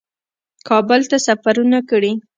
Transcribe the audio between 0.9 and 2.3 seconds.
ته سفرونه کړي